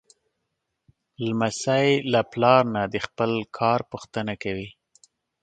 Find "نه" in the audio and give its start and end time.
2.75-2.81